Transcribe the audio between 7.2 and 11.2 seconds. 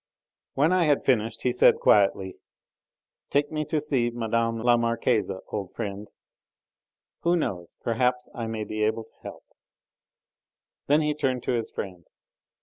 knows? perhaps I may be able to help." Then he